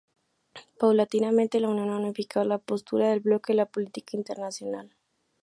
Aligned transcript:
Paulatinamente 0.79 1.59
la 1.59 1.67
Unión 1.69 1.91
ha 1.91 1.97
unificado 1.99 2.43
la 2.43 2.57
postura 2.57 3.11
del 3.11 3.19
bloque 3.19 3.53
en 3.53 3.57
la 3.57 3.67
política 3.67 4.17
internacional. 4.17 4.95